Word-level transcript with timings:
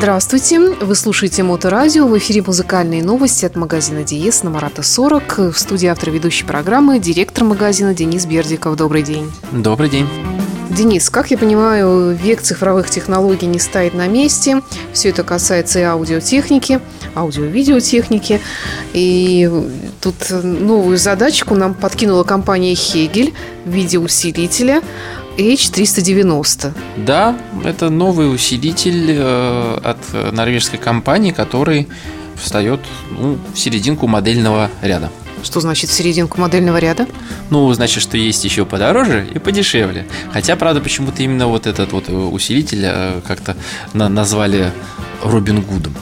Здравствуйте! 0.00 0.58
Вы 0.58 0.94
слушаете 0.94 1.42
Моторадио. 1.42 2.06
В 2.06 2.16
эфире 2.16 2.40
музыкальные 2.40 3.04
новости 3.04 3.44
от 3.44 3.54
магазина 3.54 4.02
Диес 4.02 4.42
на 4.42 4.48
Марата 4.48 4.82
40. 4.82 5.52
В 5.52 5.58
студии 5.58 5.88
автор 5.88 6.08
ведущей 6.10 6.46
программы 6.46 6.98
директор 6.98 7.44
магазина 7.44 7.92
Денис 7.92 8.24
Бердиков. 8.24 8.76
Добрый 8.76 9.02
день. 9.02 9.30
Добрый 9.52 9.90
день. 9.90 10.08
Денис, 10.70 11.10
как 11.10 11.30
я 11.30 11.36
понимаю, 11.36 12.16
век 12.16 12.40
цифровых 12.40 12.88
технологий 12.88 13.44
не 13.44 13.58
стоит 13.58 13.92
на 13.92 14.08
месте. 14.08 14.62
Все 14.94 15.10
это 15.10 15.22
касается 15.22 15.80
и 15.80 15.82
аудиотехники, 15.82 16.80
аудио-видеотехники. 17.14 18.40
И 18.94 19.50
тут 20.00 20.14
новую 20.30 20.96
задачку 20.96 21.54
нам 21.54 21.74
подкинула 21.74 22.24
компания 22.24 22.74
Хегель 22.74 23.34
в 23.66 23.70
виде 23.70 23.98
усилителя 23.98 24.80
H390. 25.40 26.72
Да, 26.98 27.36
это 27.64 27.90
новый 27.90 28.32
усилитель 28.32 29.10
э, 29.10 29.78
от 29.82 30.32
норвежской 30.32 30.78
компании, 30.78 31.32
который 31.32 31.88
встает 32.36 32.80
ну, 33.10 33.38
в 33.54 33.58
серединку 33.58 34.06
модельного 34.06 34.70
ряда. 34.82 35.10
Что 35.42 35.60
значит 35.60 35.90
в 35.90 35.92
серединку 35.92 36.40
модельного 36.40 36.78
ряда? 36.78 37.06
Ну, 37.48 37.72
значит, 37.72 38.02
что 38.02 38.16
есть 38.16 38.44
еще 38.44 38.66
подороже 38.66 39.26
и 39.32 39.38
подешевле. 39.38 40.06
Хотя, 40.32 40.56
правда, 40.56 40.80
почему-то 40.80 41.22
именно 41.22 41.46
вот 41.46 41.66
этот 41.66 41.92
вот 41.92 42.08
усилитель 42.08 42.82
э, 42.84 43.20
как-то 43.26 43.56
назвали 43.94 44.72
Робин 45.22 45.62
Гудом. 45.62 45.94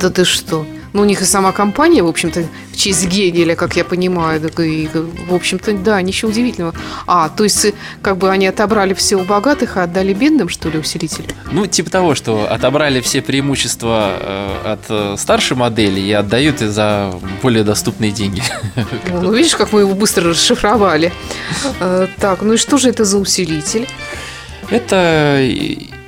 Да 0.00 0.10
ты 0.10 0.24
что? 0.24 0.66
Ну, 0.96 1.02
у 1.02 1.04
них 1.04 1.20
и 1.20 1.26
сама 1.26 1.52
компания, 1.52 2.02
в 2.02 2.06
общем-то, 2.06 2.46
в 2.72 2.76
честь 2.78 3.06
Гегеля, 3.06 3.54
как 3.54 3.76
я 3.76 3.84
понимаю. 3.84 4.40
И, 4.60 4.88
в 5.28 5.34
общем-то, 5.34 5.74
да, 5.74 6.00
ничего 6.00 6.30
удивительного. 6.30 6.74
А, 7.06 7.28
то 7.28 7.44
есть, 7.44 7.74
как 8.00 8.16
бы 8.16 8.30
они 8.30 8.46
отобрали 8.46 8.94
все 8.94 9.16
у 9.16 9.24
богатых, 9.24 9.76
а 9.76 9.82
отдали 9.82 10.14
бедным, 10.14 10.48
что 10.48 10.70
ли, 10.70 10.78
усилитель? 10.78 11.26
Ну, 11.52 11.66
типа 11.66 11.90
того, 11.90 12.14
что 12.14 12.50
отобрали 12.50 13.02
все 13.02 13.20
преимущества 13.20 14.16
э, 14.18 14.72
от 14.72 14.80
э, 14.88 15.16
старшей 15.18 15.58
модели 15.58 16.00
и 16.00 16.12
отдают 16.12 16.60
за 16.60 17.12
более 17.42 17.62
доступные 17.62 18.10
деньги. 18.10 18.42
Ну, 19.10 19.32
видишь, 19.32 19.54
как 19.56 19.72
мы 19.72 19.80
его 19.80 19.94
быстро 19.94 20.30
расшифровали. 20.30 21.12
Э, 21.80 22.06
так, 22.18 22.40
ну 22.40 22.54
и 22.54 22.56
что 22.56 22.78
же 22.78 22.88
это 22.88 23.04
за 23.04 23.18
усилитель? 23.18 23.86
Это 24.70 25.40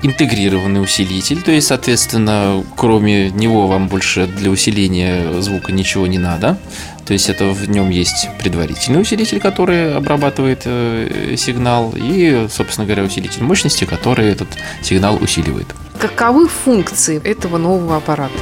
интегрированный 0.02 0.82
усилитель, 0.82 1.42
то 1.42 1.50
есть, 1.50 1.68
соответственно, 1.68 2.64
кроме 2.76 3.30
него 3.30 3.66
вам 3.66 3.88
больше 3.88 4.26
для 4.26 4.50
усиления 4.50 5.40
звука 5.40 5.72
ничего 5.72 6.06
не 6.06 6.18
надо. 6.18 6.58
То 7.04 7.14
есть 7.14 7.30
это 7.30 7.46
в 7.46 7.68
нем 7.70 7.88
есть 7.88 8.28
предварительный 8.38 9.00
усилитель, 9.00 9.40
который 9.40 9.94
обрабатывает 9.94 10.62
э, 10.66 11.34
сигнал, 11.38 11.94
и, 11.96 12.48
собственно 12.50 12.86
говоря, 12.86 13.02
усилитель 13.02 13.42
мощности, 13.42 13.84
который 13.86 14.26
этот 14.26 14.48
сигнал 14.82 15.16
усиливает. 15.20 15.68
Каковы 15.98 16.48
функции 16.48 17.20
этого 17.24 17.56
нового 17.56 17.96
аппарата? 17.96 18.34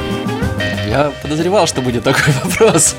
Я 0.86 1.12
подозревал, 1.22 1.66
что 1.66 1.82
будет 1.82 2.04
такой 2.04 2.32
вопрос. 2.44 2.94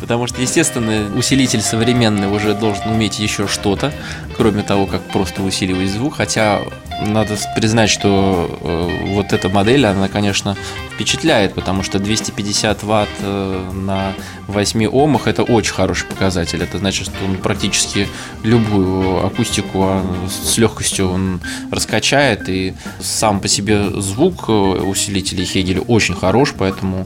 Потому 0.00 0.26
что, 0.26 0.40
естественно, 0.40 1.16
усилитель 1.16 1.60
современный 1.60 2.28
уже 2.28 2.54
должен 2.54 2.88
уметь 2.88 3.18
еще 3.18 3.46
что-то, 3.46 3.92
кроме 4.36 4.62
того, 4.62 4.86
как 4.86 5.02
просто 5.02 5.42
усиливать 5.42 5.90
звук. 5.90 6.16
Хотя 6.16 6.60
надо 7.00 7.36
признать, 7.54 7.90
что 7.90 8.58
э, 8.60 9.14
вот 9.14 9.32
эта 9.32 9.48
модель, 9.48 9.86
она, 9.86 10.08
конечно, 10.08 10.56
впечатляет, 10.94 11.54
потому 11.54 11.82
что 11.82 11.98
250 11.98 12.82
ватт 12.82 13.08
э, 13.20 13.70
на 13.72 14.14
8 14.48 14.86
омах 14.88 15.28
это 15.28 15.44
очень 15.44 15.74
хороший 15.74 16.06
показатель. 16.06 16.62
Это 16.62 16.78
значит, 16.78 17.06
что 17.06 17.24
он 17.24 17.36
практически 17.36 18.08
любую 18.42 19.24
акустику 19.24 19.84
а, 19.84 20.04
с 20.28 20.58
легкостью 20.58 21.10
он 21.10 21.40
раскачает. 21.70 22.48
И 22.48 22.74
сам 23.00 23.40
по 23.40 23.48
себе 23.48 23.90
звук 24.00 24.48
э, 24.48 24.52
усилителей 24.52 25.44
Хегеля 25.44 25.82
очень 25.82 26.14
хорош, 26.14 26.54
поэтому 26.58 26.97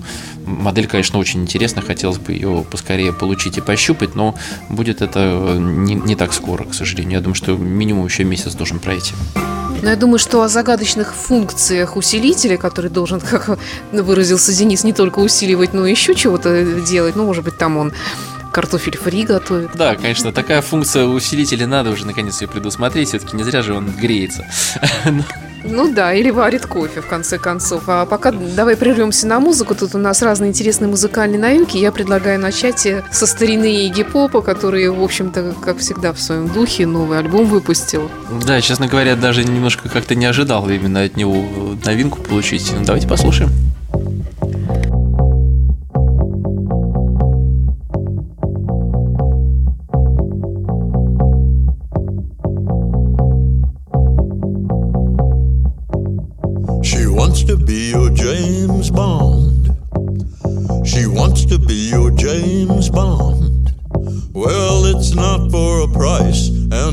модель, 0.47 0.87
конечно, 0.87 1.19
очень 1.19 1.43
интересна. 1.43 1.83
Хотелось 1.83 2.19
бы 2.19 2.33
ее 2.33 2.65
поскорее 2.71 3.13
получить 3.13 3.59
и 3.59 3.61
пощупать, 3.61 4.15
но 4.15 4.35
будет 4.69 5.03
это 5.03 5.57
не, 5.59 5.95
не 5.95 6.17
так 6.17 6.33
скоро, 6.33 6.65
к 6.65 6.75
сожалению. 6.75 7.19
Я 7.19 7.21
думаю, 7.21 7.35
что 7.35 7.57
минимум 7.57 8.07
еще 8.07 8.25
месяц 8.25 8.55
должен 8.55 8.79
пройти. 8.79 9.15
Но 9.83 9.91
я 9.91 9.97
думаю, 9.97 10.19
что 10.19 10.43
о 10.43 10.49
загадочных 10.49 11.13
функциях 11.13 11.97
усилителя, 11.97 12.57
который 12.57 12.91
должен, 12.91 13.21
как 13.31 13.59
выразился 13.93 14.53
Денис, 14.53 14.85
не 14.85 14.93
только 14.93 15.19
усиливать, 15.19 15.75
но 15.75 15.87
и 15.87 15.91
еще 15.91 16.15
чего-то 16.15 16.81
делать. 16.83 17.17
Ну, 17.17 17.25
может 17.27 17.45
быть, 17.45 17.59
там 17.59 17.77
он 17.77 17.93
картофель 18.53 18.97
фри 18.97 19.25
готовит. 19.25 19.71
Да, 19.75 19.97
конечно, 19.97 20.33
такая 20.33 20.63
функция 20.63 21.07
усилителя 21.07 21.67
надо 21.67 21.91
уже 21.91 22.07
наконец 22.07 22.41
ее 22.41 22.49
предусмотреть. 22.49 23.09
Все-таки 23.09 23.37
не 23.37 23.43
зря 23.43 23.63
же 23.63 23.75
он 23.75 23.91
греется. 23.91 24.47
Ну 25.65 25.93
да, 25.93 26.13
или 26.13 26.31
варит 26.31 26.67
кофе, 26.67 27.01
в 27.01 27.07
конце 27.07 27.39
концов. 27.39 27.85
А 27.87 28.07
пока 28.07 28.33
давай 28.33 28.77
прервемся 28.77 29.27
на 29.27 29.41
музыку. 29.41 29.75
Тут 29.75 29.95
у 29.95 29.99
нас 29.99 30.23
разные 30.23 30.51
интересные 30.51 30.89
музыкальные 30.89 31.39
новинки. 31.39 31.77
Я 31.77 31.93
предлагаю 31.93 32.41
начать 32.41 32.87
со 33.11 33.27
старины 33.27 33.87
Игги 33.87 34.03
Попа, 34.03 34.43
который, 34.43 34.89
в 34.89 35.03
общем-то, 35.03 35.55
как 35.63 35.79
всегда, 35.79 36.13
в 36.13 36.21
своем 36.21 36.49
духе 36.49 36.87
новый 36.87 37.19
альбом 37.19 37.47
выпустил. 37.47 38.11
Да, 38.45 38.61
честно 38.61 38.89
говоря, 38.89 39.17
даже 39.17 39.45
немножко 39.45 39.89
как-то 39.89 40.15
не 40.15 40.27
ожидал 40.27 40.69
именно 40.69 41.03
от 41.03 41.17
него 41.17 41.77
новинку 41.85 42.21
получить. 42.21 42.73
Ну, 42.77 42.85
давайте 42.85 43.09
послушаем. 43.09 43.51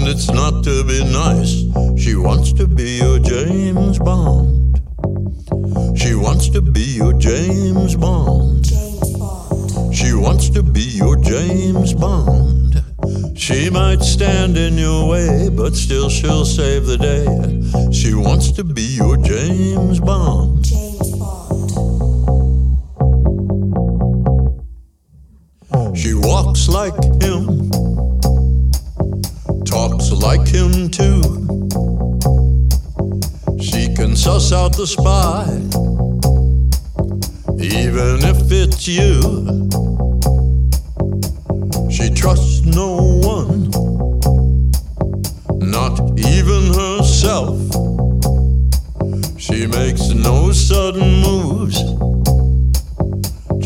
it's 0.09 0.31
not 0.31 0.64
to 0.64 0.84
be 0.84 1.03
nice. 1.03 1.66
She 2.02 2.16
wants 2.16 2.52
to 2.53 2.68
be 2.68 2.97
your 2.97 3.20
James 3.20 4.00
Bond. 4.00 4.81
She 5.96 6.16
wants 6.16 6.50
to 6.50 6.62
be 6.62 6.97
your 6.97 7.14
James 7.14 7.96
Bond. 7.96 8.64
James 8.64 9.18
Bond. 9.18 9.96
She 9.96 10.14
wants 10.14 10.50
to 10.50 10.64
be 10.64 10.81
your 10.81 11.16
James 11.18 11.94
Bond. 11.94 12.84
She 13.38 13.69
might 13.69 14.02
stand 14.02 14.58
in 14.58 14.78
your 14.78 15.08
way, 15.08 15.50
but 15.50 15.75
still 15.75 16.09
she'll 16.09 16.46
save 16.46 16.88
the 16.88 16.98
day. 16.98 17.92
She 17.92 18.16
wants 18.16 18.52
to 18.53 18.64
be 18.64 18.98
your 18.98 19.18
James 19.18 20.00
Bond. 20.00 20.66
James 20.66 21.12
Bond. 21.18 21.59
She 25.96 26.14
walks 26.14 26.68
like 26.68 26.96
like 30.19 30.47
him 30.47 30.90
too. 30.90 31.22
She 33.59 33.94
can 33.94 34.16
suss 34.16 34.52
out 34.52 34.75
the 34.75 34.85
spy, 34.85 35.46
even 37.59 38.19
if 38.24 38.52
it's 38.52 38.88
you. 38.88 39.69
She 41.90 42.09
trusts 42.09 42.66
no 42.66 43.19
one 43.24 43.69
not 45.59 46.00
even 46.19 46.74
herself. 46.74 47.57
She 49.38 49.68
makes 49.68 50.09
no 50.09 50.51
sudden 50.51 51.22
moves, 51.22 51.78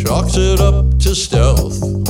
chalks 0.01 0.37
it 0.37 0.59
up 0.59 0.99
to 0.99 1.15
stealth. 1.15 2.02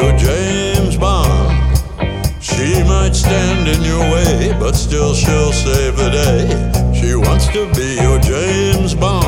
Wants 0.00 0.22
to 0.22 0.30
be 0.30 0.42
your 0.42 0.74
James 0.76 0.96
Bond. 0.96 1.78
She 2.40 2.82
might 2.84 3.14
stand 3.14 3.68
in 3.68 3.82
your 3.82 4.00
way, 4.00 4.56
but 4.58 4.72
still 4.74 5.14
she'll 5.14 5.52
save 5.52 5.96
the 5.96 6.10
day. 6.10 7.00
She 7.00 7.14
wants 7.14 7.48
to 7.48 7.66
be 7.74 8.00
your 8.00 8.18
James 8.20 8.94
Bond. 8.94 9.27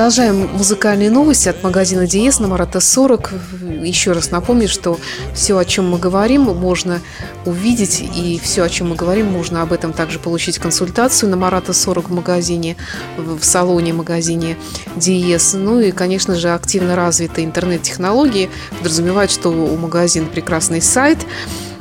Продолжаем 0.00 0.48
музыкальные 0.54 1.10
новости 1.10 1.50
от 1.50 1.62
магазина 1.62 2.06
Диес 2.06 2.40
на 2.40 2.48
Марата 2.48 2.80
40. 2.80 3.34
Еще 3.82 4.12
раз 4.12 4.30
напомню, 4.30 4.66
что 4.66 4.98
все, 5.34 5.58
о 5.58 5.64
чем 5.66 5.90
мы 5.90 5.98
говорим, 5.98 6.44
можно 6.44 7.00
увидеть, 7.44 8.00
и 8.00 8.40
все, 8.42 8.62
о 8.62 8.70
чем 8.70 8.88
мы 8.88 8.96
говорим, 8.96 9.26
можно 9.26 9.60
об 9.60 9.74
этом 9.74 9.92
также 9.92 10.18
получить 10.18 10.58
консультацию 10.58 11.28
на 11.28 11.36
Марата 11.36 11.74
40 11.74 12.08
в 12.08 12.14
магазине, 12.14 12.78
в 13.18 13.44
салоне 13.44 13.92
магазине 13.92 14.56
Диес. 14.96 15.52
Ну 15.52 15.80
и, 15.80 15.90
конечно 15.90 16.34
же, 16.34 16.48
активно 16.48 16.96
развитые 16.96 17.44
интернет-технологии 17.44 18.48
подразумевают, 18.78 19.30
что 19.30 19.50
у 19.50 19.76
магазина 19.76 20.28
прекрасный 20.28 20.80
сайт 20.80 21.18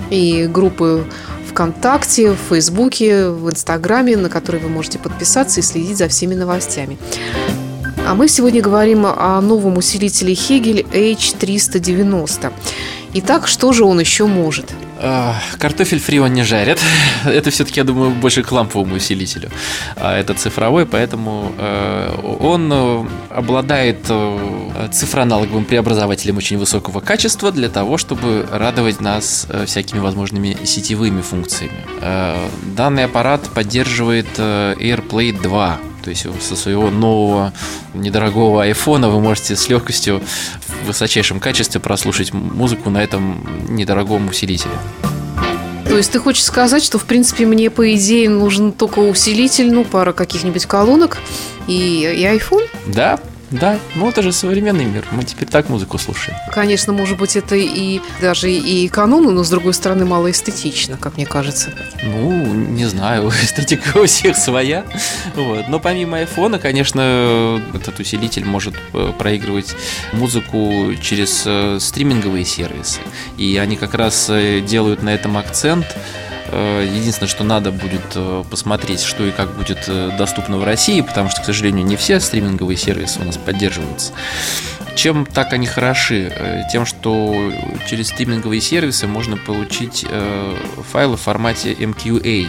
и 0.10 0.46
группы 0.46 1.06
ВКонтакте, 1.52 2.32
в 2.32 2.38
Фейсбуке, 2.50 3.30
в 3.30 3.50
Инстаграме, 3.50 4.18
на 4.18 4.28
который 4.28 4.60
вы 4.60 4.68
можете 4.68 5.00
подписаться 5.00 5.62
и 5.62 5.64
следить 5.64 5.98
за 5.98 6.10
всеми 6.10 6.36
новостями. 6.36 6.98
А 8.10 8.16
мы 8.16 8.28
сегодня 8.28 8.60
говорим 8.60 9.06
о 9.06 9.40
новом 9.40 9.78
усилителе 9.78 10.34
Hegel 10.34 10.84
H390. 10.84 12.52
Итак, 13.14 13.48
что 13.48 13.72
же 13.72 13.84
он 13.84 14.00
еще 14.00 14.26
может? 14.26 14.74
А, 14.98 15.36
картофель 15.60 16.00
фри 16.00 16.20
он 16.20 16.34
не 16.34 16.42
жарит. 16.42 16.80
Это 17.24 17.52
все-таки, 17.52 17.80
я 17.80 17.84
думаю, 17.84 18.10
больше 18.10 18.42
к 18.42 18.52
ламповому 18.52 18.96
усилителю. 18.96 19.52
А 19.96 20.18
это 20.18 20.34
цифровой, 20.34 20.88
поэтому 20.88 21.52
э, 21.60 22.38
он 22.40 22.72
э, 22.74 23.06
обладает 23.30 24.00
э, 24.10 24.88
цифроаналоговым 24.92 25.66
преобразователем 25.66 26.38
очень 26.38 26.58
высокого 26.58 27.02
качества 27.02 27.52
для 27.52 27.70
того, 27.70 28.00
чтобы 28.00 28.48
радовать 28.52 29.02
нас 29.02 29.46
всякими 29.68 30.00
возможными 30.00 30.58
сетевыми 30.64 31.22
функциями. 31.22 31.86
Данный 32.76 33.06
аппарат 33.06 33.48
поддерживает 33.54 34.40
AirPlay 34.40 35.40
2, 35.40 35.80
то 36.10 36.12
есть 36.12 36.44
со 36.44 36.56
своего 36.56 36.90
нового 36.90 37.54
недорогого 37.94 38.64
айфона 38.64 39.10
вы 39.10 39.20
можете 39.20 39.56
с 39.56 39.70
легкостью 39.70 40.24
в 40.82 40.88
высочайшем 40.88 41.40
качестве 41.40 41.80
прослушать 41.80 42.34
музыку 42.34 42.90
на 42.90 43.04
этом 43.04 43.46
недорогом 43.70 44.28
усилителе. 44.28 44.74
То 45.86 45.98
есть 45.98 46.12
ты 46.12 46.18
хочешь 46.20 46.44
сказать, 46.44 46.84
что 46.84 46.98
в 46.98 47.06
принципе 47.06 47.46
мне 47.46 47.70
по 47.70 47.94
идее 47.94 48.28
нужен 48.28 48.72
только 48.72 49.00
усилитель, 49.00 49.72
ну 49.72 49.84
пара 49.84 50.12
каких-нибудь 50.12 50.66
колонок 50.66 51.20
и, 51.68 52.02
и 52.02 52.24
iPhone? 52.24 52.68
Да, 52.88 53.20
да, 53.52 53.80
ну 53.96 54.10
это 54.10 54.22
же 54.22 54.32
современный 54.32 54.86
мир. 54.86 55.06
Мы 55.12 55.24
теперь 55.24 55.48
так 55.48 55.70
музыку 55.70 55.98
слушаем. 55.98 56.38
Конечно, 56.52 56.94
может 56.94 57.18
быть, 57.18 57.36
это 57.36 57.56
и 57.56 58.00
даже 58.22 58.52
и 58.52 58.86
экономно, 58.88 59.32
но 59.32 59.44
с 59.44 59.50
другой 59.50 59.74
стороны 59.74 60.06
мало 60.06 60.30
эстетично, 60.30 60.98
как 60.98 61.18
мне 61.18 61.26
кажется. 61.26 61.72
Ну, 62.04 62.54
не 62.54 62.86
знаю, 62.86 63.30
эстетика 63.44 63.98
у 63.98 64.06
всех 64.06 64.38
своя. 64.38 64.86
Вот. 65.36 65.68
Но 65.68 65.80
помимо 65.80 66.18
айфона, 66.18 66.60
конечно, 66.60 67.62
этот 67.74 68.00
усилитель 68.00 68.46
может 68.46 68.76
э, 68.94 69.14
проигрывать 69.18 69.76
музыку 70.14 70.94
через 71.02 71.44
э, 71.46 71.78
стриминговые 71.80 72.46
сервисы. 72.46 73.00
И 73.38 73.58
они 73.58 73.78
как 73.78 73.96
раз 73.96 74.28
э, 74.30 74.62
делают 74.62 75.02
на 75.02 75.10
этом 75.10 75.38
акцент. 75.38 75.88
Э, 76.52 76.86
единственное, 76.86 77.30
что 77.30 77.44
надо 77.44 77.72
будет 77.72 78.16
э, 78.16 78.44
посмотреть, 78.50 79.02
что 79.02 79.26
и 79.26 79.32
как 79.32 79.56
будет 79.56 79.86
э, 79.88 80.12
доступно 80.18 80.58
в 80.58 80.64
России, 80.64 81.02
потому 81.02 81.30
что, 81.30 81.42
к 81.42 81.46
сожалению, 81.46 81.86
не 81.86 81.96
все 81.96 82.20
стриминговые 82.20 82.78
сервисы 82.78 83.20
у 83.20 83.24
нас 83.24 83.38
поддерживаются. 83.38 84.14
Чем 84.96 85.26
так 85.26 85.54
они 85.54 85.68
хороши? 85.68 86.66
Тем, 86.72 86.86
что 86.86 87.34
через 87.88 88.10
стриминговые 88.10 88.60
сервисы 88.60 89.08
можно 89.08 89.38
получить 89.38 90.06
файлы 90.92 91.16
в 91.16 91.22
формате 91.22 91.74
MQA. 91.74 92.48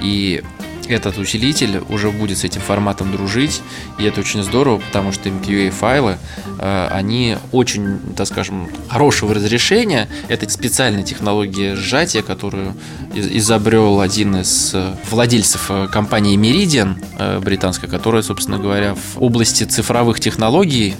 И 0.00 0.42
этот 0.88 1.18
усилитель 1.18 1.82
уже 1.88 2.10
будет 2.10 2.38
с 2.38 2.44
этим 2.44 2.60
форматом 2.60 3.12
дружить, 3.12 3.62
и 3.98 4.04
это 4.04 4.20
очень 4.20 4.42
здорово, 4.42 4.78
потому 4.78 5.12
что 5.12 5.28
MQA 5.28 5.70
файлы, 5.70 6.18
э, 6.58 6.88
они 6.90 7.36
очень, 7.52 7.98
так 8.16 8.26
скажем, 8.26 8.68
хорошего 8.88 9.34
разрешения. 9.34 10.08
Это 10.28 10.48
специальная 10.48 11.02
технология 11.02 11.76
сжатия, 11.76 12.22
которую 12.22 12.74
изобрел 13.14 14.00
один 14.00 14.36
из 14.36 14.72
э, 14.74 14.94
владельцев 15.10 15.66
э, 15.70 15.88
компании 15.88 16.36
Meridian 16.36 16.96
британской, 17.40 17.88
которая, 17.88 18.22
собственно 18.22 18.58
говоря, 18.58 18.94
в 18.94 19.22
области 19.22 19.64
цифровых 19.64 20.20
технологий 20.20 20.94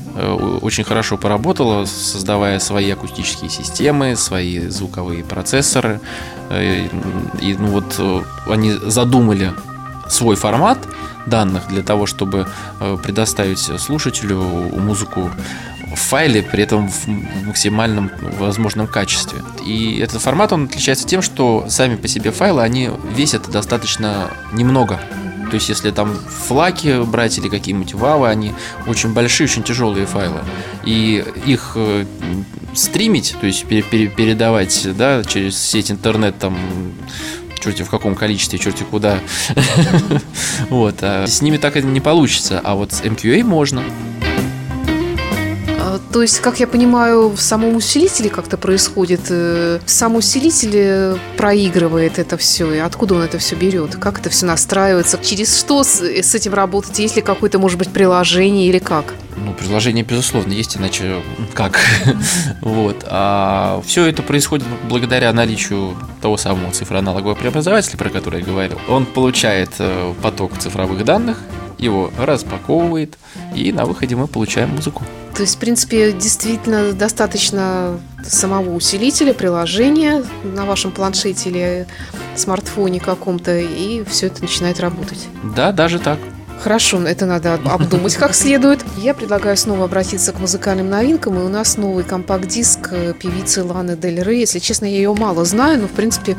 очень 0.60 0.84
хорошо 0.84 1.16
поработала, 1.16 1.87
создавая 1.87 2.58
свои 2.58 2.90
акустические 2.90 3.50
системы, 3.50 4.16
свои 4.16 4.68
звуковые 4.68 5.25
процессоры. 5.25 6.00
И 6.50 7.57
ну 7.59 7.69
вот 7.69 8.26
они 8.47 8.73
задумали 8.73 9.52
свой 10.09 10.37
формат 10.37 10.78
данных 11.26 11.69
для 11.69 11.83
того, 11.83 12.07
чтобы 12.07 12.49
э, 12.80 12.99
предоставить 13.02 13.59
слушателю 13.59 14.40
музыку 14.40 15.30
в 15.90 15.97
файле, 15.97 16.42
при 16.42 16.62
этом 16.62 16.88
в 16.88 17.07
максимальном 17.47 18.11
возможном 18.38 18.87
качестве. 18.87 19.40
И 19.64 19.99
этот 19.99 20.23
формат, 20.23 20.52
он 20.52 20.64
отличается 20.64 21.07
тем, 21.07 21.23
что 21.23 21.66
сами 21.69 21.97
по 21.97 22.09
себе 22.09 22.30
файлы, 22.30 22.62
они 22.62 22.90
весят 23.14 23.50
достаточно 23.50 24.30
немного. 24.52 25.00
То 25.50 25.57
есть, 25.57 25.69
если 25.69 25.90
там 25.90 26.14
флаки 26.14 27.02
брать 27.04 27.38
или 27.38 27.49
какие-нибудь 27.49 27.95
вавы, 27.95 28.28
они 28.28 28.52
очень 28.87 29.12
большие, 29.12 29.47
очень 29.47 29.62
тяжелые 29.62 30.07
файлы. 30.07 30.40
И 30.85 31.25
их 31.47 31.73
э, 31.75 32.04
стримить, 32.75 33.37
то 33.40 33.47
есть 33.47 33.66
передавать 33.66 34.87
да, 34.97 35.25
через 35.25 35.59
сеть 35.59 35.90
интернет 35.90 36.38
там 36.38 36.57
черти 37.62 37.83
в 37.83 37.90
каком 37.90 38.14
количестве, 38.14 38.59
черти 38.59 38.85
куда. 38.85 39.19
Вот. 40.71 40.97
А 41.02 41.26
с 41.26 41.42
ними 41.42 41.57
так 41.57 41.76
это 41.76 41.87
не 41.87 42.00
получится, 42.00 42.61
а 42.62 42.75
вот 42.75 42.92
с 42.92 43.02
MQA 43.02 43.42
можно. 43.45 43.83
То 46.12 46.23
есть, 46.23 46.40
как 46.40 46.61
я 46.61 46.66
понимаю, 46.66 47.28
в 47.30 47.40
самом 47.40 47.76
усилителе 47.76 48.30
как-то 48.30 48.56
происходит. 48.56 49.23
Э, 49.30 49.80
сам 49.87 50.16
усилитель 50.16 50.73
э, 50.75 51.16
проигрывает 51.37 52.18
это 52.18 52.37
все. 52.37 52.73
И 52.73 52.78
откуда 52.78 53.14
он 53.14 53.23
это 53.23 53.38
все 53.38 53.56
берет? 53.56 53.97
Как 53.97 54.20
это 54.20 54.30
все 54.30 54.47
настраивается? 54.47 55.18
Через 55.23 55.59
что 55.59 55.82
с, 55.82 56.00
с 56.00 56.35
этим 56.35 56.54
работать? 56.54 56.99
Есть 56.99 57.16
ли 57.16 57.23
какое-то, 57.23 57.59
может 57.59 57.78
быть, 57.78 57.90
приложение 57.90 58.68
или 58.68 58.78
как? 58.78 59.14
Ну, 59.37 59.54
приложение, 59.54 60.04
безусловно, 60.04 60.52
есть, 60.52 60.76
иначе 60.76 61.23
как? 61.54 61.80
вот. 62.61 63.04
А 63.06 63.82
все 63.87 64.06
это 64.06 64.23
происходит 64.23 64.66
благодаря 64.88 65.32
наличию 65.32 65.97
того 66.20 66.37
самого 66.37 66.73
цифроаналогового 66.73 67.35
преобразователя, 67.35 67.97
про 67.97 68.11
который 68.11 68.40
я 68.40 68.47
говорил. 68.47 68.78
Он 68.88 69.06
получает 69.06 69.70
э, 69.78 70.14
поток 70.23 70.59
цифровых 70.59 71.04
данных, 71.04 71.38
его 71.78 72.11
распаковывает, 72.18 73.16
и 73.54 73.73
на 73.73 73.85
выходе 73.87 74.16
мы 74.16 74.26
получаем 74.26 74.70
музыку. 74.70 75.04
То 75.40 75.44
есть, 75.44 75.56
в 75.56 75.59
принципе, 75.59 76.12
действительно 76.12 76.92
достаточно 76.92 77.99
самого 78.23 78.75
усилителя, 78.75 79.32
приложения 79.32 80.23
на 80.44 80.66
вашем 80.66 80.92
планшете 80.92 81.49
или 81.49 81.87
смартфоне 82.37 83.00
каком-то, 83.00 83.59
и 83.59 84.04
все 84.04 84.26
это 84.26 84.42
начинает 84.42 84.80
работать. 84.80 85.28
Да, 85.56 85.73
даже 85.73 85.99
так. 85.99 86.18
Хорошо, 86.62 87.00
это 87.02 87.25
надо 87.25 87.55
обдумать 87.55 88.14
как 88.17 88.35
следует. 88.35 88.85
Я 88.99 89.14
предлагаю 89.14 89.57
снова 89.57 89.85
обратиться 89.85 90.33
к 90.33 90.40
музыкальным 90.40 90.90
новинкам. 90.90 91.38
И 91.38 91.43
у 91.43 91.49
нас 91.49 91.79
новый 91.79 92.05
компакт-диск 92.05 92.88
э, 92.93 93.14
певицы 93.19 93.64
Ланы 93.64 93.97
Дель 93.97 94.23
Рей. 94.23 94.40
Если 94.40 94.59
честно, 94.59 94.85
я 94.85 94.97
ее 94.97 95.14
мало 95.14 95.47
знаю, 95.47 95.81
но, 95.81 95.88
в 95.88 95.93
принципе, 95.93 96.37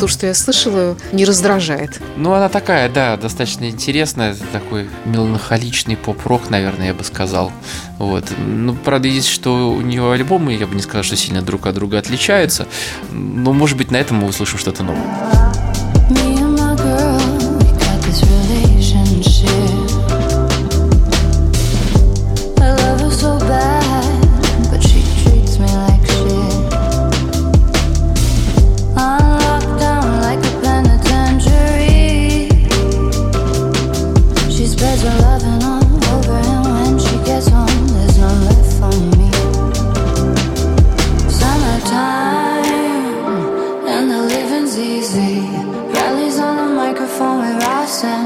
то, 0.00 0.08
что 0.08 0.26
я 0.26 0.34
слышала, 0.34 0.96
не 1.12 1.24
раздражает. 1.24 2.00
Ну, 2.16 2.32
она 2.32 2.48
такая, 2.48 2.88
да, 2.88 3.16
достаточно 3.16 3.70
интересная. 3.70 4.36
Такой 4.52 4.88
меланхоличный 5.04 5.96
поп-рок, 5.96 6.50
наверное, 6.50 6.88
я 6.88 6.94
бы 6.94 7.04
сказал. 7.04 7.52
Вот. 7.98 8.24
Ну, 8.44 8.74
правда, 8.74 9.06
есть, 9.06 9.28
что 9.28 9.70
у 9.70 9.80
нее 9.80 10.12
альбомы, 10.12 10.54
я 10.54 10.66
бы 10.66 10.74
не 10.74 10.82
сказал, 10.82 11.04
что 11.04 11.14
сильно 11.14 11.40
друг 11.40 11.66
от 11.66 11.76
друга 11.76 11.98
отличаются. 11.98 12.66
Но, 13.12 13.52
может 13.52 13.78
быть, 13.78 13.92
на 13.92 13.96
этом 13.96 14.16
мы 14.16 14.26
услышим 14.26 14.58
что-то 14.58 14.82
новое. 14.82 15.41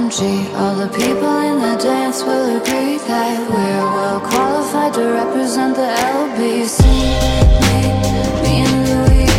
All 0.06 0.76
the 0.76 0.86
people 0.86 1.36
in 1.40 1.58
the 1.58 1.76
dance 1.82 2.22
will 2.22 2.58
agree 2.58 2.96
that 3.08 3.40
we're 3.50 3.86
well 3.96 4.20
qualified 4.20 4.94
to 4.94 5.02
represent 5.02 5.74
the 5.74 5.82
LBC. 5.82 6.80
Me, 7.66 7.90
me 8.40 8.62
and 8.62 8.86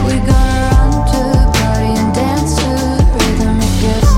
we 0.04 0.12
gonna 0.28 0.68
run 0.68 0.92
to 1.08 1.20
the 1.32 1.46
party 1.56 1.92
and 1.96 2.12
dance 2.14 2.52
to 2.60 2.68
the 3.00 3.06
rhythm. 3.16 3.58
It 3.64 3.76
gets. 3.80 4.12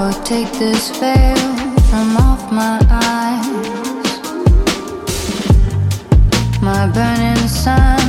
Oh, 0.00 0.12
take 0.24 0.50
this 0.58 0.90
veil 0.98 1.38
from 1.88 2.16
off 2.16 2.42
my 2.50 2.80
eyes. 2.90 3.46
My 6.60 6.88
burning 6.92 7.46
sun. 7.46 7.99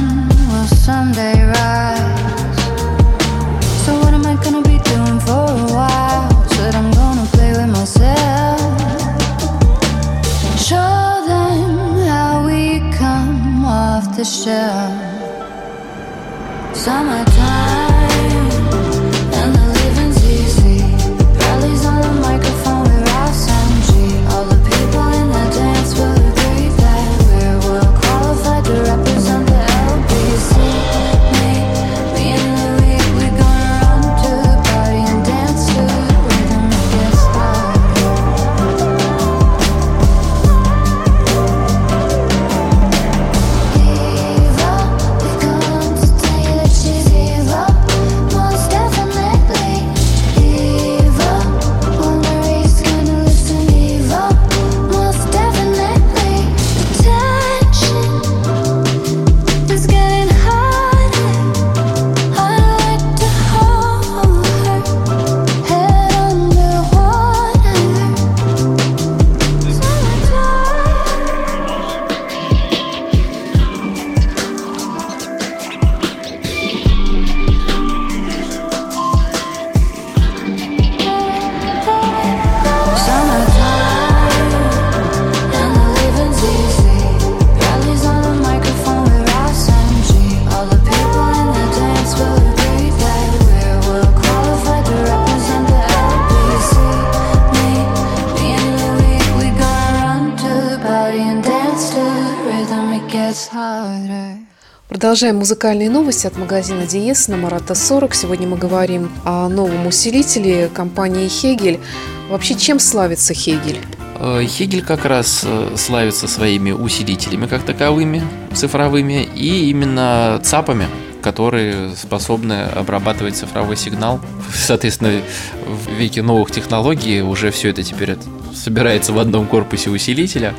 Продолжаем 105.11 105.39
музыкальные 105.39 105.89
новости 105.89 106.25
от 106.25 106.37
магазина 106.37 106.87
Диес 106.87 107.27
на 107.27 107.35
Марата 107.35 107.75
40. 107.75 108.15
Сегодня 108.15 108.47
мы 108.47 108.55
говорим 108.55 109.11
о 109.25 109.49
новом 109.49 109.85
усилителе 109.85 110.69
компании 110.73 111.27
Хегель. 111.27 111.81
Вообще, 112.29 112.55
чем 112.55 112.79
славится 112.79 113.33
Хегель? 113.33 113.81
Э, 114.21 114.41
Хегель 114.45 114.81
как 114.81 115.03
раз 115.03 115.41
э, 115.43 115.75
славится 115.75 116.29
своими 116.29 116.71
усилителями 116.71 117.45
как 117.45 117.63
таковыми, 117.63 118.23
цифровыми, 118.53 119.27
и 119.35 119.69
именно 119.69 120.39
ЦАПами, 120.45 120.87
которые 121.21 121.95
способны 121.95 122.63
обрабатывать 122.63 123.35
цифровой 123.35 123.77
сигнал. 123.77 124.19
Соответственно, 124.53 125.21
в 125.65 125.91
веке 125.93 126.21
новых 126.21 126.51
технологий 126.51 127.21
уже 127.21 127.51
все 127.51 127.69
это 127.69 127.83
теперь 127.83 128.17
собирается 128.53 129.13
в 129.13 129.19
одном 129.19 129.47
корпусе 129.47 129.89
усилителя. 129.89 130.53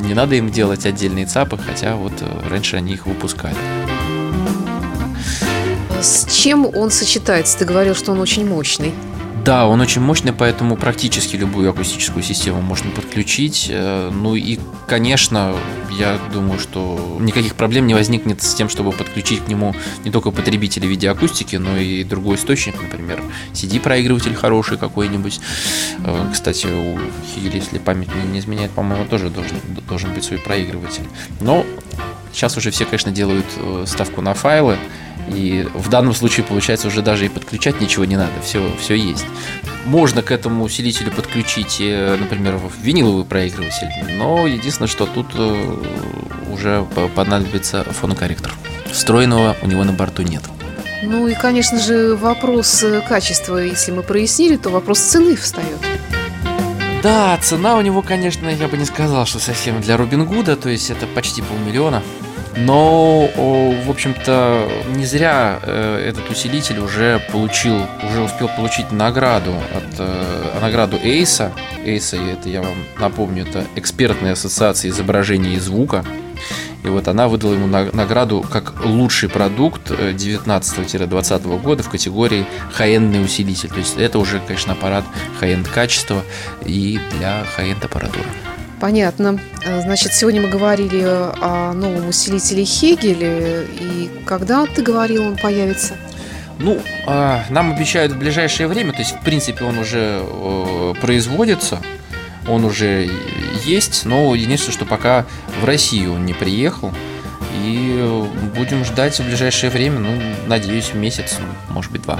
Не 0.00 0.14
надо 0.14 0.34
им 0.34 0.50
делать 0.50 0.86
отдельные 0.86 1.26
ЦАПы, 1.26 1.58
хотя 1.58 1.96
вот 1.96 2.12
э, 2.20 2.48
раньше 2.48 2.76
они 2.76 2.94
их 2.94 3.06
выпускали. 3.06 3.56
С 6.00 6.26
чем 6.32 6.66
он 6.66 6.90
сочетается? 6.90 7.58
Ты 7.58 7.64
говорил, 7.64 7.94
что 7.94 8.12
он 8.12 8.20
очень 8.20 8.46
мощный. 8.46 8.92
Да, 9.44 9.66
он 9.66 9.80
очень 9.80 10.00
мощный, 10.00 10.32
поэтому 10.32 10.76
практически 10.76 11.36
любую 11.36 11.70
акустическую 11.70 12.22
систему 12.22 12.60
можно 12.60 12.90
подключить. 12.90 13.68
Э, 13.70 14.10
Ну 14.12 14.34
и, 14.36 14.58
конечно, 14.86 15.54
я 15.98 16.18
думаю, 16.32 16.58
что 16.58 17.16
никаких 17.20 17.54
проблем 17.54 17.86
не 17.86 17.94
возникнет 17.94 18.42
с 18.42 18.54
тем, 18.54 18.68
чтобы 18.68 18.92
подключить 18.92 19.44
к 19.44 19.48
нему 19.48 19.74
не 20.04 20.10
только 20.10 20.30
потребители 20.30 20.86
видеоакустики, 20.86 21.56
но 21.56 21.76
и 21.76 22.04
другой 22.04 22.36
источник, 22.36 22.74
например, 22.80 23.22
CD-проигрыватель 23.52 24.34
хороший 24.34 24.76
какой-нибудь. 24.78 25.40
Э, 26.04 26.26
Кстати, 26.32 26.66
у 26.66 26.98
Хигеля, 27.34 27.56
если 27.56 27.78
память 27.78 28.08
не 28.32 28.38
изменяет, 28.40 28.70
по-моему, 28.72 29.04
тоже 29.06 29.30
должен, 29.30 29.58
должен 29.88 30.12
быть 30.14 30.24
свой 30.24 30.38
проигрыватель. 30.38 31.04
Но 31.40 31.64
сейчас 32.38 32.56
уже 32.56 32.70
все, 32.70 32.84
конечно, 32.84 33.10
делают 33.10 33.46
э, 33.56 33.84
ставку 33.86 34.22
на 34.22 34.32
файлы, 34.32 34.78
и 35.28 35.66
в 35.74 35.88
данном 35.90 36.14
случае, 36.14 36.46
получается, 36.46 36.86
уже 36.86 37.02
даже 37.02 37.26
и 37.26 37.28
подключать 37.28 37.80
ничего 37.80 38.04
не 38.04 38.16
надо, 38.16 38.30
все, 38.44 38.62
все 38.80 38.94
есть. 38.94 39.24
Можно 39.84 40.22
к 40.22 40.30
этому 40.30 40.64
усилителю 40.64 41.10
подключить, 41.10 41.78
э, 41.80 42.16
например, 42.18 42.60
виниловый 42.80 43.24
проигрыватель, 43.24 43.88
но 44.16 44.46
единственное, 44.46 44.88
что 44.88 45.06
тут 45.06 45.26
э, 45.34 45.76
уже 46.52 46.86
по- 46.94 47.08
понадобится 47.08 47.82
фонокорректор. 47.82 48.54
Встроенного 48.92 49.56
у 49.60 49.66
него 49.66 49.82
на 49.82 49.92
борту 49.92 50.22
нет. 50.22 50.42
Ну 51.02 51.26
и, 51.26 51.34
конечно 51.34 51.80
же, 51.80 52.14
вопрос 52.14 52.84
качества, 53.08 53.58
если 53.58 53.90
мы 53.90 54.02
прояснили, 54.02 54.56
то 54.56 54.70
вопрос 54.70 55.00
цены 55.00 55.34
встает. 55.36 55.78
Да, 57.02 57.36
цена 57.40 57.76
у 57.76 57.80
него, 57.80 58.02
конечно, 58.02 58.48
я 58.48 58.66
бы 58.66 58.76
не 58.76 58.84
сказал, 58.84 59.24
что 59.24 59.38
совсем 59.38 59.80
для 59.80 59.96
Робин 59.96 60.24
Гуда, 60.24 60.56
то 60.56 60.68
есть 60.68 60.90
это 60.90 61.06
почти 61.06 61.42
полмиллиона. 61.42 62.02
Но, 62.60 63.28
в 63.84 63.90
общем-то, 63.90 64.68
не 64.94 65.04
зря 65.06 65.60
э, 65.62 66.08
этот 66.08 66.28
усилитель 66.30 66.78
уже 66.80 67.20
получил, 67.30 67.80
уже 68.08 68.22
успел 68.22 68.48
получить 68.48 68.90
награду 68.90 69.54
от 69.74 69.98
э, 69.98 70.58
награду 70.60 70.96
Эйса. 71.02 71.52
Эйса, 71.84 72.16
это 72.16 72.48
я 72.48 72.62
вам 72.62 72.84
напомню, 72.98 73.46
это 73.48 73.64
экспертная 73.76 74.32
ассоциация 74.32 74.90
изображения 74.90 75.54
и 75.54 75.58
звука. 75.60 76.04
И 76.84 76.88
вот 76.88 77.06
она 77.08 77.28
выдала 77.28 77.54
ему 77.54 77.66
на- 77.66 77.92
награду 77.92 78.40
как 78.50 78.84
лучший 78.84 79.28
продукт 79.28 79.90
э, 79.90 80.12
19-20 80.12 81.60
года 81.60 81.82
в 81.82 81.88
категории 81.88 82.44
high-end 82.78 83.24
усилитель. 83.24 83.68
То 83.68 83.78
есть 83.78 83.96
это 83.98 84.18
уже, 84.18 84.40
конечно, 84.40 84.72
аппарат 84.72 85.04
high-end 85.40 85.68
качества 85.68 86.22
и 86.64 86.98
для 87.16 87.44
high-end 87.56 87.84
аппаратуры. 87.84 88.26
Понятно. 88.80 89.38
Э, 89.64 89.80
Значит, 89.82 90.12
сегодня 90.12 90.40
мы 90.40 90.48
говорили 90.48 91.02
о 91.04 91.72
новом 91.74 92.08
усилителе 92.08 92.64
Хегель. 92.64 93.66
И 93.80 94.10
когда, 94.24 94.66
ты 94.66 94.82
говорил, 94.82 95.24
он 95.26 95.36
появится? 95.36 95.94
Ну, 96.58 96.80
а, 97.06 97.44
нам 97.50 97.72
обещают 97.72 98.12
в 98.12 98.18
ближайшее 98.18 98.66
время, 98.66 98.92
то 98.92 98.98
есть, 98.98 99.12
в 99.12 99.20
принципе, 99.20 99.64
он 99.64 99.78
уже 99.78 100.20
э, 100.22 100.94
производится, 101.00 101.80
он 102.48 102.64
уже 102.64 103.08
есть, 103.64 104.04
но 104.04 104.34
единственное, 104.34 104.74
что 104.74 104.84
пока 104.84 105.24
в 105.60 105.64
Россию 105.64 106.14
он 106.14 106.26
не 106.26 106.34
приехал. 106.34 106.92
И 107.64 108.28
будем 108.56 108.84
ждать 108.84 109.18
в 109.18 109.24
ближайшее 109.24 109.70
время, 109.70 110.00
ну, 110.00 110.20
надеюсь, 110.46 110.94
месяц, 110.94 111.36
ну, 111.38 111.74
может 111.74 111.92
быть, 111.92 112.02
два. 112.02 112.18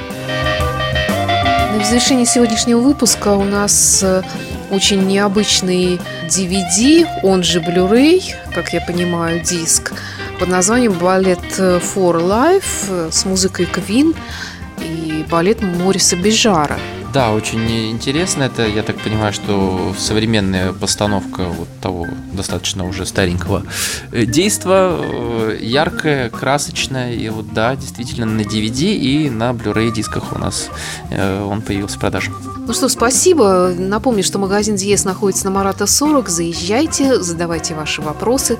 Ну, 1.72 1.80
В 1.80 1.84
завершении 1.84 2.24
сегодняшнего 2.24 2.80
выпуска 2.80 3.34
у 3.34 3.44
нас 3.44 4.02
э, 4.02 4.22
очень 4.70 5.06
необычный 5.06 6.00
DVD, 6.26 7.06
он 7.22 7.42
же 7.42 7.60
Blu-ray, 7.60 8.22
как 8.54 8.72
я 8.72 8.80
понимаю, 8.80 9.40
диск, 9.42 9.92
под 10.38 10.48
названием 10.48 10.92
«Балет 10.92 11.38
for 11.58 12.20
Life» 12.20 13.10
с 13.10 13.24
музыкой 13.24 13.66
Queen 13.66 14.16
и 14.80 15.24
балет 15.28 15.62
Мориса 15.62 16.16
Бежара. 16.16 16.78
Да, 17.18 17.32
очень 17.32 17.90
интересно. 17.90 18.44
Это, 18.44 18.64
я 18.64 18.84
так 18.84 18.96
понимаю, 19.00 19.32
что 19.32 19.92
современная 19.98 20.72
постановка 20.72 21.46
вот 21.46 21.66
того 21.82 22.06
достаточно 22.32 22.86
уже 22.86 23.04
старенького 23.06 23.64
э, 24.12 24.24
действа, 24.24 24.96
э, 25.00 25.58
яркая, 25.60 26.30
красочная. 26.30 27.14
И 27.14 27.28
вот 27.28 27.52
да, 27.52 27.74
действительно 27.74 28.24
на 28.24 28.42
DVD 28.42 28.94
и 28.94 29.30
на 29.30 29.50
Blu-ray 29.50 29.90
дисках 29.90 30.32
у 30.32 30.38
нас 30.38 30.68
э, 31.10 31.42
он 31.42 31.60
появился 31.60 31.96
в 31.96 32.00
продаже. 32.00 32.30
Ну 32.56 32.72
что, 32.72 32.88
спасибо. 32.88 33.74
Напомню, 33.76 34.22
что 34.22 34.38
магазин 34.38 34.76
Диес 34.76 35.04
находится 35.04 35.46
на 35.46 35.50
Марата 35.50 35.88
40. 35.88 36.28
Заезжайте, 36.28 37.20
задавайте 37.20 37.74
ваши 37.74 38.00
вопросы. 38.00 38.58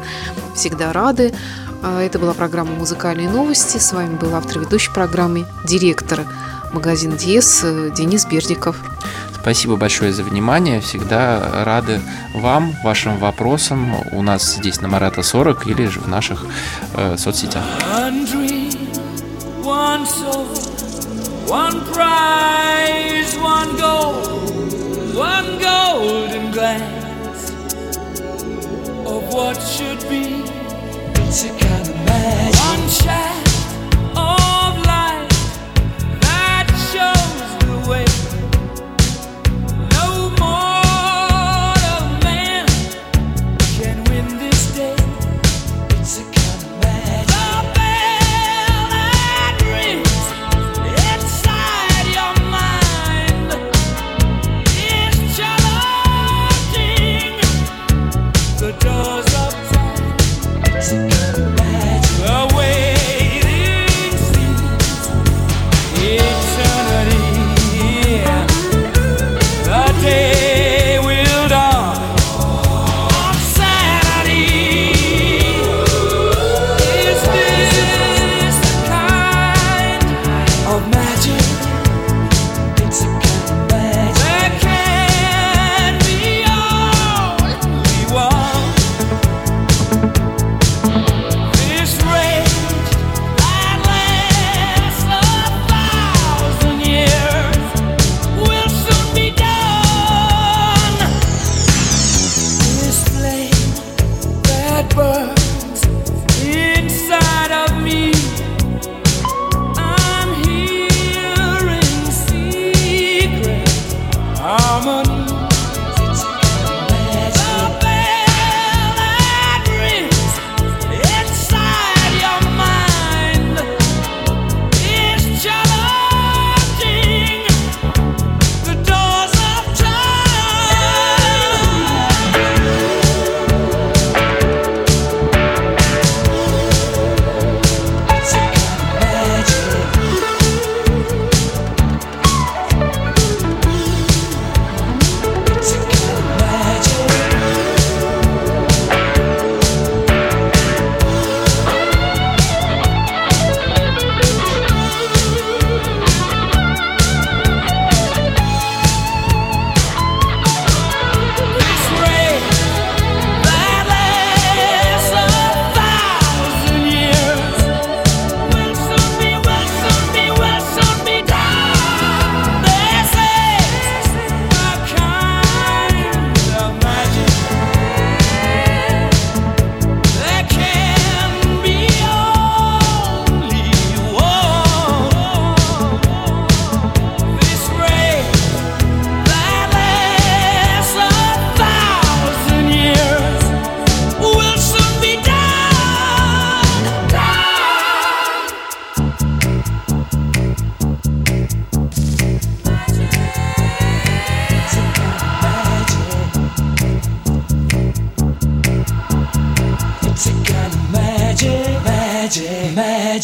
Всегда 0.57 0.93
рады. 0.93 1.33
Это 2.00 2.19
была 2.19 2.35
программа 2.35 2.73
«Музыкальные 2.73 3.31
новости». 3.31 3.79
С 3.79 3.93
вами 3.93 4.17
был 4.17 4.35
автор 4.35 4.59
ведущей 4.59 4.91
программы, 4.91 5.47
директор 5.65 6.27
магазин 6.73 7.17
Диес 7.17 7.63
э, 7.65 7.91
Денис 7.97 8.27
Бердиков. 8.27 8.77
Спасибо 9.41 9.77
большое 9.77 10.13
за 10.13 10.25
внимание. 10.25 10.81
Всегда 10.81 11.65
рады 11.65 12.01
вам, 12.35 12.75
вашим 12.83 13.19
вопросам. 13.19 13.95
У 14.13 14.23
нас 14.23 14.57
здесь 14.57 14.81
на 14.81 14.89
Марата 14.89 15.23
40 15.23 15.67
или 15.67 15.87
же 15.87 16.01
в 16.01 16.09
наших 16.09 16.45
э, 16.95 17.17
соцсетях. 17.17 17.65
One 21.49 21.81
prize, 21.95 23.35
one 23.39 23.75
goal, 23.79 24.13
one 25.15 25.59
golden 25.59 26.53
glance 26.53 27.51
of 29.07 29.33
what 29.33 29.57
should 29.63 30.07
be. 30.11 30.45
It's 31.15 31.45
a 31.45 31.49
kind 31.49 31.89
of 31.89 31.97
magic. 32.05 32.61
One 32.61 32.89
shine. 32.91 33.38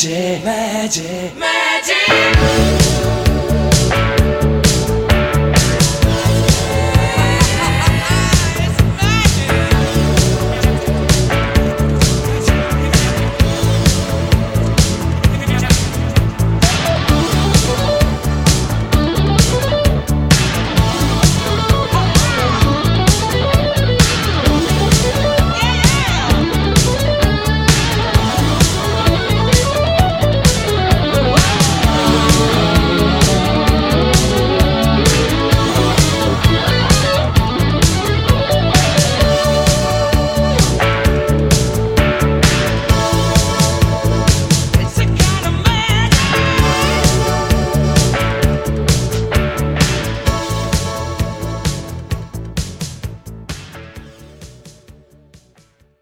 magic, 0.07 0.45
magic. 0.45 1.44